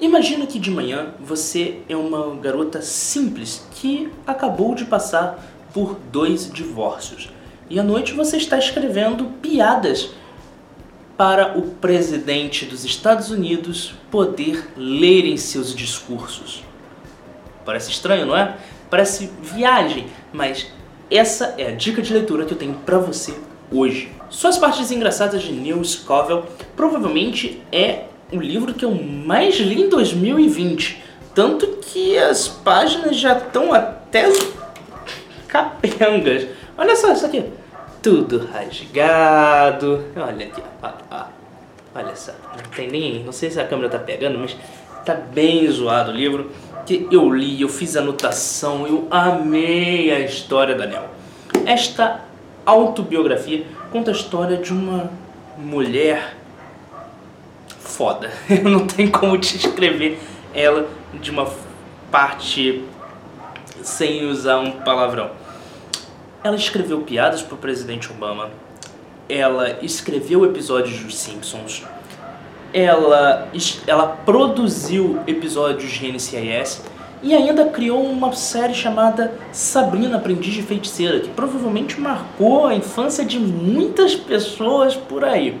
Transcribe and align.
Imagina 0.00 0.46
que 0.46 0.58
de 0.58 0.70
manhã 0.70 1.14
você 1.18 1.78
é 1.88 1.96
uma 1.96 2.36
garota 2.36 2.82
simples 2.82 3.66
que 3.72 4.10
acabou 4.26 4.74
de 4.74 4.84
passar 4.84 5.42
por 5.72 5.98
dois 6.12 6.50
divórcios. 6.52 7.30
E 7.70 7.80
à 7.80 7.82
noite 7.82 8.12
você 8.12 8.36
está 8.36 8.58
escrevendo 8.58 9.24
piadas 9.40 10.10
para 11.16 11.56
o 11.58 11.62
presidente 11.62 12.66
dos 12.66 12.84
Estados 12.84 13.30
Unidos 13.30 13.94
poder 14.10 14.70
ler 14.76 15.24
em 15.24 15.38
seus 15.38 15.74
discursos. 15.74 16.62
Parece 17.64 17.90
estranho, 17.90 18.26
não 18.26 18.36
é? 18.36 18.54
Parece 18.90 19.30
viagem, 19.42 20.06
mas 20.30 20.70
essa 21.10 21.54
é 21.56 21.68
a 21.68 21.74
dica 21.74 22.02
de 22.02 22.12
leitura 22.12 22.44
que 22.44 22.52
eu 22.52 22.58
tenho 22.58 22.74
para 22.74 22.98
você 22.98 23.34
hoje. 23.72 24.12
Suas 24.28 24.58
partes 24.58 24.90
engraçadas 24.90 25.42
de 25.42 25.52
Neil 25.52 25.82
Scovell 25.82 26.44
provavelmente 26.76 27.62
é 27.72 28.04
o 28.32 28.40
livro 28.40 28.74
que 28.74 28.84
eu 28.84 28.90
mais 28.92 29.56
li 29.56 29.82
em 29.82 29.88
2020. 29.88 31.02
Tanto 31.34 31.66
que 31.82 32.16
as 32.18 32.48
páginas 32.48 33.16
já 33.16 33.36
estão 33.36 33.72
até 33.72 34.28
capengas. 35.46 36.46
Olha 36.76 36.96
só 36.96 37.12
isso 37.12 37.26
aqui. 37.26 37.44
Tudo 38.02 38.46
rasgado. 38.46 40.04
Olha 40.16 40.46
aqui, 40.46 40.62
ó, 40.82 40.90
ó. 41.10 41.24
Olha 41.94 42.16
só. 42.16 42.32
Não 42.56 42.70
tem 42.74 42.88
nem. 42.88 43.24
Não 43.24 43.32
sei 43.32 43.50
se 43.50 43.60
a 43.60 43.66
câmera 43.66 43.88
tá 43.88 43.98
pegando, 43.98 44.38
mas 44.38 44.56
tá 45.04 45.14
bem 45.14 45.68
zoado 45.70 46.10
o 46.10 46.14
livro. 46.14 46.50
Que 46.84 47.08
eu 47.10 47.28
li, 47.32 47.60
eu 47.60 47.68
fiz 47.68 47.96
anotação, 47.96 48.86
eu 48.86 49.08
amei 49.10 50.12
a 50.12 50.20
história 50.20 50.74
da 50.74 50.86
Nel. 50.86 51.08
Esta 51.64 52.20
autobiografia 52.64 53.64
conta 53.90 54.10
a 54.10 54.14
história 54.14 54.56
de 54.56 54.72
uma 54.72 55.10
mulher 55.58 56.36
foda. 57.96 58.30
Eu 58.48 58.68
não 58.68 58.86
tenho 58.86 59.10
como 59.10 59.38
te 59.38 59.56
escrever 59.56 60.20
ela 60.54 60.86
de 61.14 61.30
uma 61.30 61.50
parte 62.10 62.84
sem 63.82 64.26
usar 64.26 64.58
um 64.58 64.70
palavrão. 64.70 65.30
Ela 66.44 66.56
escreveu 66.56 67.00
piadas 67.00 67.42
para 67.42 67.54
o 67.54 67.58
presidente 67.58 68.10
Obama. 68.10 68.50
Ela 69.28 69.78
escreveu 69.82 70.44
episódios 70.44 71.00
dos 71.00 71.16
Simpsons. 71.16 71.84
Ela, 72.72 73.48
ela 73.86 74.08
produziu 74.08 75.20
episódios 75.26 75.90
de 75.90 76.12
NCIS 76.12 76.82
e 77.22 77.34
ainda 77.34 77.64
criou 77.66 78.04
uma 78.04 78.32
série 78.32 78.74
chamada 78.74 79.32
Sabrina, 79.50 80.18
Aprendiz 80.18 80.52
de 80.52 80.62
Feiticeira, 80.62 81.20
que 81.20 81.28
provavelmente 81.28 81.98
marcou 81.98 82.66
a 82.66 82.74
infância 82.74 83.24
de 83.24 83.38
muitas 83.38 84.14
pessoas 84.14 84.94
por 84.94 85.24
aí. 85.24 85.58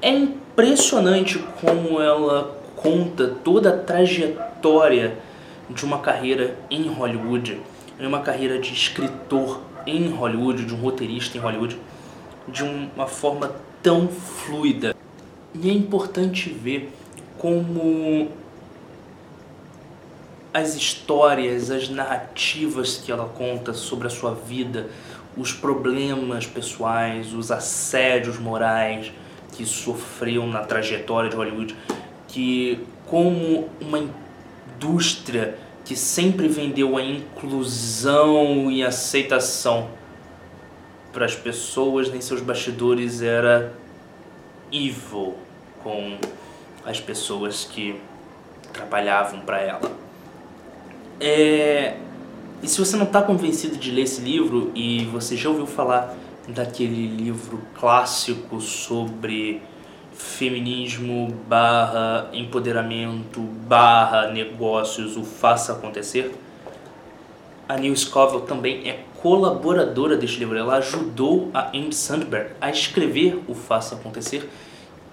É 0.00 0.28
impressionante 0.58 1.38
como 1.60 2.02
ela 2.02 2.60
conta 2.74 3.28
toda 3.44 3.70
a 3.70 3.76
trajetória 3.76 5.16
de 5.70 5.84
uma 5.84 6.00
carreira 6.00 6.58
em 6.68 6.88
Hollywood, 6.88 7.60
de 7.96 8.06
uma 8.06 8.22
carreira 8.22 8.58
de 8.58 8.72
escritor 8.72 9.60
em 9.86 10.08
Hollywood, 10.08 10.64
de 10.64 10.74
um 10.74 10.78
roteirista 10.78 11.38
em 11.38 11.40
Hollywood, 11.40 11.78
de 12.48 12.64
uma 12.64 13.06
forma 13.06 13.54
tão 13.80 14.08
fluida. 14.08 14.96
E 15.54 15.70
é 15.70 15.72
importante 15.72 16.50
ver 16.50 16.92
como 17.38 18.28
as 20.52 20.74
histórias, 20.74 21.70
as 21.70 21.88
narrativas 21.88 22.96
que 22.96 23.12
ela 23.12 23.26
conta 23.26 23.72
sobre 23.72 24.08
a 24.08 24.10
sua 24.10 24.34
vida, 24.34 24.88
os 25.36 25.52
problemas 25.52 26.48
pessoais, 26.48 27.32
os 27.32 27.52
assédios 27.52 28.40
morais 28.40 29.12
que 29.58 29.66
sofreu 29.66 30.46
na 30.46 30.60
trajetória 30.60 31.28
de 31.28 31.34
Hollywood, 31.34 31.74
que 32.28 32.78
como 33.06 33.68
uma 33.80 33.98
indústria 33.98 35.58
que 35.84 35.96
sempre 35.96 36.46
vendeu 36.46 36.96
a 36.96 37.02
inclusão 37.02 38.70
e 38.70 38.84
aceitação 38.84 39.90
para 41.12 41.24
as 41.24 41.34
pessoas 41.34 42.14
em 42.14 42.20
seus 42.20 42.40
bastidores 42.40 43.20
era 43.20 43.74
evil 44.70 45.34
com 45.82 46.16
as 46.86 47.00
pessoas 47.00 47.64
que 47.64 48.00
trabalhavam 48.72 49.40
para 49.40 49.60
ela. 49.60 49.90
É, 51.18 51.96
e 52.62 52.68
se 52.68 52.78
você 52.78 52.96
não 52.96 53.06
está 53.06 53.22
convencido 53.22 53.76
de 53.76 53.90
ler 53.90 54.02
esse 54.02 54.20
livro 54.20 54.70
e 54.72 55.04
você 55.06 55.36
já 55.36 55.48
ouviu 55.48 55.66
falar 55.66 56.14
daquele 56.48 57.06
livro 57.06 57.60
clássico 57.78 58.60
sobre 58.60 59.62
feminismo 60.12 61.32
barra 61.46 62.28
empoderamento 62.32 63.40
barra 63.40 64.28
negócios, 64.28 65.16
o 65.16 65.22
faça 65.22 65.72
acontecer, 65.72 66.34
a 67.68 67.76
Neil 67.76 67.94
Scoville 67.94 68.46
também 68.46 68.88
é 68.88 69.04
colaboradora 69.20 70.16
deste 70.16 70.38
livro. 70.38 70.56
Ela 70.56 70.76
ajudou 70.76 71.50
a 71.52 71.68
Andy 71.68 71.94
Sandberg 71.94 72.52
a 72.60 72.70
escrever 72.70 73.42
o 73.46 73.54
Faça 73.54 73.94
Acontecer 73.94 74.48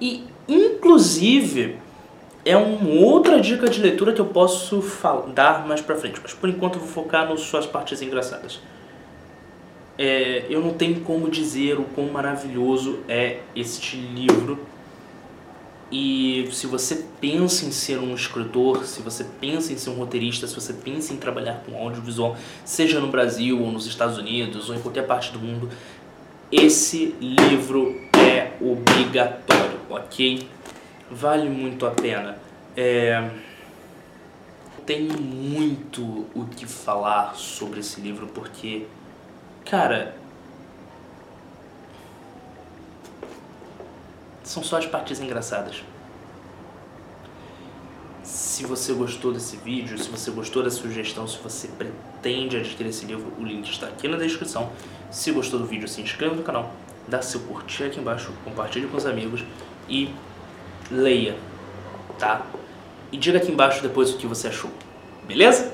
e, 0.00 0.24
inclusive, 0.48 1.76
é 2.44 2.56
uma 2.56 3.00
outra 3.00 3.40
dica 3.40 3.68
de 3.68 3.80
leitura 3.80 4.12
que 4.12 4.20
eu 4.20 4.26
posso 4.26 4.84
dar 5.34 5.66
mais 5.66 5.80
pra 5.80 5.96
frente, 5.96 6.20
mas 6.22 6.32
por 6.32 6.48
enquanto 6.48 6.74
eu 6.74 6.80
vou 6.80 6.88
focar 6.88 7.28
nas 7.28 7.40
suas 7.40 7.66
partes 7.66 8.00
engraçadas. 8.02 8.60
É, 9.96 10.46
eu 10.48 10.60
não 10.60 10.74
tenho 10.74 11.00
como 11.00 11.30
dizer 11.30 11.78
o 11.78 11.84
quão 11.84 12.08
maravilhoso 12.08 13.00
é 13.08 13.40
este 13.54 13.96
livro. 13.96 14.58
E 15.92 16.48
se 16.50 16.66
você 16.66 17.04
pensa 17.20 17.64
em 17.64 17.70
ser 17.70 17.98
um 17.98 18.14
escritor, 18.14 18.84
se 18.84 19.00
você 19.00 19.24
pensa 19.40 19.72
em 19.72 19.76
ser 19.76 19.90
um 19.90 19.94
roteirista, 19.94 20.46
se 20.46 20.54
você 20.54 20.72
pensa 20.72 21.12
em 21.12 21.16
trabalhar 21.16 21.62
com 21.64 21.76
audiovisual, 21.76 22.36
seja 22.64 22.98
no 22.98 23.08
Brasil 23.08 23.60
ou 23.60 23.70
nos 23.70 23.86
Estados 23.86 24.18
Unidos 24.18 24.68
ou 24.68 24.74
em 24.74 24.80
qualquer 24.80 25.06
parte 25.06 25.30
do 25.30 25.38
mundo, 25.38 25.70
esse 26.50 27.14
livro 27.20 27.94
é 28.18 28.52
obrigatório, 28.60 29.78
ok? 29.88 30.48
vale 31.10 31.48
muito 31.48 31.86
a 31.86 31.90
pena. 31.90 32.36
É... 32.76 33.30
Tenho 34.84 35.18
muito 35.18 36.26
o 36.34 36.44
que 36.44 36.66
falar 36.66 37.34
sobre 37.36 37.80
esse 37.80 38.00
livro 38.00 38.26
porque, 38.26 38.86
cara, 39.64 40.14
são 44.42 44.62
só 44.62 44.78
as 44.78 44.86
partes 44.86 45.20
engraçadas. 45.20 45.82
Se 48.22 48.64
você 48.64 48.92
gostou 48.92 49.32
desse 49.32 49.56
vídeo, 49.56 49.98
se 49.98 50.08
você 50.08 50.30
gostou 50.30 50.62
da 50.62 50.70
sugestão, 50.70 51.26
se 51.26 51.38
você 51.38 51.68
pretende 51.68 52.56
adquirir 52.56 52.90
esse 52.90 53.04
livro, 53.04 53.32
o 53.38 53.44
link 53.44 53.68
está 53.68 53.86
aqui 53.86 54.06
na 54.06 54.16
descrição. 54.16 54.70
Se 55.10 55.32
gostou 55.32 55.58
do 55.58 55.66
vídeo, 55.66 55.88
se 55.88 56.00
inscreva 56.00 56.34
no 56.34 56.42
canal, 56.42 56.72
dá 57.08 57.20
seu 57.20 57.40
curtir 57.40 57.84
aqui 57.84 58.00
embaixo, 58.00 58.32
compartilhe 58.44 58.86
com 58.86 58.96
os 58.96 59.06
amigos 59.06 59.44
e 59.88 60.14
leia, 60.90 61.36
tá? 62.18 62.46
E 63.10 63.16
diga 63.16 63.38
aqui 63.38 63.50
embaixo 63.50 63.82
depois 63.82 64.10
o 64.10 64.18
que 64.18 64.26
você 64.26 64.48
achou, 64.48 64.70
beleza? 65.26 65.72